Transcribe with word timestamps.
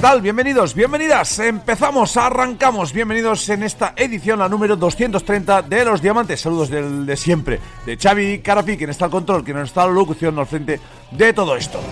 ¿Qué 0.00 0.06
tal? 0.06 0.22
Bienvenidos, 0.22 0.74
bienvenidas. 0.74 1.40
Empezamos, 1.40 2.16
arrancamos. 2.16 2.90
Bienvenidos 2.90 3.46
en 3.50 3.62
esta 3.62 3.92
edición, 3.94 4.38
la 4.38 4.48
número 4.48 4.74
230 4.74 5.60
de 5.60 5.84
Los 5.84 6.00
Diamantes. 6.00 6.40
Saludos 6.40 6.70
del 6.70 7.04
de 7.04 7.18
siempre, 7.18 7.60
de 7.84 7.98
Xavi 7.98 8.38
Carafi, 8.38 8.78
quien 8.78 8.88
está 8.88 9.04
al 9.04 9.10
control, 9.10 9.44
quien 9.44 9.58
está 9.58 9.84
la 9.84 9.92
locución 9.92 10.38
al 10.38 10.46
frente 10.46 10.80
de 11.10 11.32
todo 11.34 11.54
esto. 11.54 11.82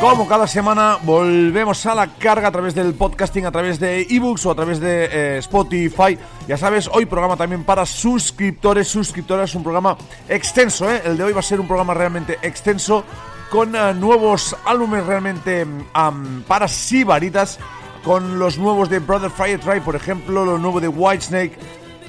Como 0.00 0.28
cada 0.28 0.46
semana 0.46 0.98
volvemos 1.02 1.84
a 1.86 1.96
la 1.96 2.06
carga 2.06 2.46
a 2.46 2.52
través 2.52 2.76
del 2.76 2.94
podcasting, 2.94 3.46
a 3.46 3.50
través 3.50 3.80
de 3.80 4.02
ebooks 4.02 4.46
o 4.46 4.52
a 4.52 4.54
través 4.54 4.78
de 4.78 5.08
eh, 5.10 5.38
Spotify. 5.38 6.16
Ya 6.46 6.56
sabes, 6.56 6.88
hoy 6.92 7.06
programa 7.06 7.36
también 7.36 7.64
para 7.64 7.84
suscriptores, 7.84 8.86
suscriptoras, 8.86 9.56
un 9.56 9.64
programa 9.64 9.96
extenso. 10.28 10.88
¿eh? 10.88 11.02
El 11.04 11.16
de 11.16 11.24
hoy 11.24 11.32
va 11.32 11.40
a 11.40 11.42
ser 11.42 11.58
un 11.58 11.66
programa 11.66 11.92
realmente 11.92 12.38
extenso 12.42 13.04
con 13.50 13.74
eh, 13.74 13.94
nuevos 13.94 14.56
álbumes 14.64 15.04
realmente 15.06 15.66
am, 15.92 16.42
para 16.46 16.68
sibaritas, 16.68 17.58
con 18.02 18.38
los 18.38 18.58
nuevos 18.58 18.88
de 18.88 18.98
Brother 19.00 19.30
Fire 19.30 19.60
Try, 19.60 19.80
por 19.80 19.96
ejemplo, 19.96 20.44
lo 20.44 20.58
nuevo 20.58 20.80
de 20.80 20.88
Whitesnake, 20.88 21.58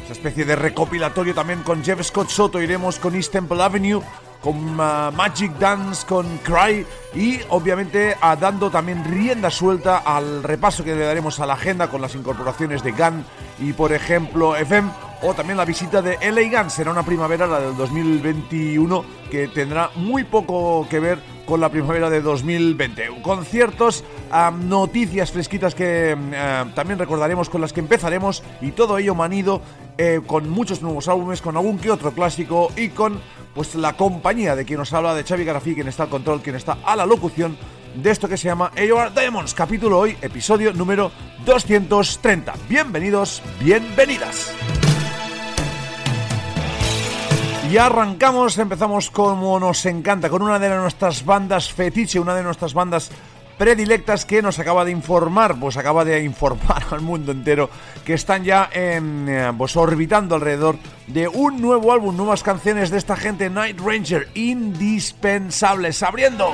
esa 0.03 0.13
especie 0.13 0.45
de 0.45 0.55
recopilatorio 0.55 1.33
también 1.33 1.63
con 1.63 1.83
Jeff 1.83 2.01
Scott 2.03 2.29
Soto, 2.29 2.61
iremos 2.61 2.99
con 2.99 3.15
East 3.15 3.31
Temple 3.31 3.61
Avenue, 3.61 4.01
con 4.41 4.77
ah, 4.79 5.11
Magic 5.15 5.51
Dance, 5.57 6.05
con 6.05 6.37
Cry 6.39 6.85
y 7.13 7.39
obviamente 7.49 8.15
ah, 8.21 8.35
dando 8.35 8.69
también 8.69 9.03
rienda 9.03 9.49
suelta 9.49 9.97
al 9.99 10.43
repaso 10.43 10.83
que 10.83 10.95
le 10.95 11.05
daremos 11.05 11.39
a 11.39 11.45
la 11.45 11.53
agenda 11.53 11.89
con 11.89 12.01
las 12.01 12.15
incorporaciones 12.15 12.83
de 12.83 12.91
Gun 12.91 13.25
y 13.59 13.73
por 13.73 13.91
ejemplo 13.91 14.55
FM 14.55 14.89
o 15.21 15.33
también 15.33 15.57
la 15.57 15.65
visita 15.65 16.01
de 16.01 16.17
LA 16.31 16.61
Gun, 16.61 16.69
será 16.69 16.91
una 16.91 17.03
primavera, 17.03 17.47
la 17.47 17.59
del 17.59 17.75
2021, 17.75 19.05
que 19.31 19.47
tendrá 19.47 19.89
muy 19.95 20.23
poco 20.23 20.87
que 20.89 20.99
ver 20.99 21.19
con 21.45 21.61
la 21.61 21.69
primavera 21.69 22.09
de 22.09 22.21
2020. 22.21 23.21
Conciertos, 23.21 24.03
ah, 24.31 24.51
noticias 24.51 25.31
fresquitas 25.31 25.73
que 25.73 26.15
también 26.75 26.99
recordaremos 26.99 27.49
con 27.49 27.61
las 27.61 27.73
que 27.73 27.79
empezaremos 27.79 28.43
y 28.61 28.71
todo 28.71 28.97
ello 28.97 29.15
manido 29.15 29.61
eh, 29.97 30.21
con 30.25 30.49
muchos 30.49 30.81
nuevos 30.81 31.07
álbumes, 31.07 31.41
con 31.41 31.55
algún 31.55 31.79
que 31.79 31.89
otro 31.89 32.11
clásico 32.11 32.71
y 32.75 32.89
con 32.89 33.19
pues 33.55 33.73
la 33.75 33.93
compañía 33.93 34.55
de 34.55 34.65
quien 34.65 34.77
nos 34.77 34.93
habla, 34.93 35.15
de 35.15 35.23
Xavi 35.23 35.45
Garafí, 35.45 35.73
quien 35.73 35.87
está 35.87 36.03
al 36.03 36.09
control, 36.09 36.41
quien 36.41 36.55
está 36.55 36.77
a 36.85 36.95
la 36.95 37.05
locución 37.05 37.57
de 37.95 38.11
esto 38.11 38.27
que 38.27 38.37
se 38.37 38.47
llama 38.47 38.71
AOR 38.77 39.13
Diamonds, 39.13 39.53
capítulo 39.53 39.97
hoy, 39.97 40.15
episodio 40.21 40.73
número 40.73 41.11
230. 41.45 42.53
Bienvenidos, 42.69 43.41
bienvenidas. 43.59 44.53
Y 47.69 47.77
arrancamos, 47.77 48.57
empezamos 48.59 49.09
como 49.09 49.59
nos 49.59 49.85
encanta, 49.85 50.29
con 50.29 50.41
una 50.41 50.57
de 50.57 50.69
nuestras 50.69 51.25
bandas 51.25 51.73
fetiche, 51.73 52.17
una 52.17 52.33
de 52.33 52.41
nuestras 52.41 52.73
bandas 52.73 53.11
predilectas 53.57 54.23
que 54.23 54.41
nos 54.41 54.57
acaba 54.59 54.85
de 54.85 54.91
informar, 54.91 55.59
pues 55.59 55.75
acaba 55.75 56.05
de 56.05 56.23
informar 56.23 56.83
al 56.91 57.01
mundo 57.01 57.33
entero 57.33 57.69
que 58.05 58.13
están 58.13 58.45
ya 58.45 58.69
en, 58.71 59.27
eh, 59.27 59.51
pues 59.57 59.75
orbitando 59.75 60.35
alrededor 60.35 60.77
de 61.07 61.27
un 61.27 61.61
nuevo 61.61 61.91
álbum, 61.91 62.15
nuevas 62.15 62.41
canciones 62.41 62.89
de 62.89 62.99
esta 62.99 63.17
gente, 63.17 63.49
Night 63.49 63.79
Ranger, 63.79 64.29
indispensables, 64.33 66.03
abriendo. 66.03 66.53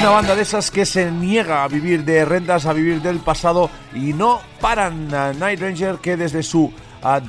Una 0.00 0.08
banda 0.08 0.34
de 0.34 0.40
esas 0.40 0.70
que 0.70 0.86
se 0.86 1.10
niega 1.10 1.62
a 1.62 1.68
vivir 1.68 2.06
de 2.06 2.24
rentas, 2.24 2.64
a 2.64 2.72
vivir 2.72 3.02
del 3.02 3.18
pasado 3.18 3.70
y 3.94 4.14
no 4.14 4.40
paran. 4.58 5.08
Night 5.08 5.60
Ranger 5.60 5.98
que 5.98 6.16
desde 6.16 6.42
su 6.42 6.72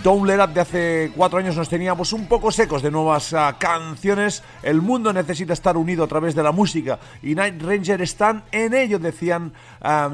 Don't 0.01 0.25
Let 0.25 0.41
Up 0.41 0.53
de 0.53 0.61
hace 0.61 1.11
cuatro 1.13 1.37
años 1.37 1.57
nos 1.57 1.67
teníamos 1.67 2.13
un 2.13 2.27
poco 2.27 2.49
secos 2.49 2.81
de 2.81 2.89
nuevas 2.89 3.35
canciones. 3.59 4.41
El 4.63 4.81
mundo 4.81 5.11
necesita 5.11 5.51
estar 5.51 5.75
unido 5.75 6.05
a 6.05 6.07
través 6.07 6.33
de 6.33 6.43
la 6.43 6.53
música 6.53 6.97
y 7.21 7.35
Night 7.35 7.61
Ranger 7.61 8.01
están 8.01 8.45
en 8.53 8.73
ello, 8.73 8.99
decían 8.99 9.51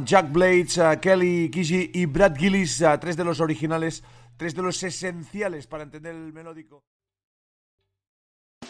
Jack 0.03 0.31
Blades, 0.31 0.81
Kelly 0.99 1.51
Kiji 1.51 1.91
y 1.93 2.07
Brad 2.07 2.35
Gillis, 2.35 2.83
tres 2.99 3.15
de 3.15 3.23
los 3.23 3.39
originales, 3.39 4.03
tres 4.35 4.55
de 4.55 4.63
los 4.63 4.81
esenciales 4.81 5.67
para 5.67 5.83
entender 5.83 6.15
el 6.15 6.33
melódico. 6.33 6.83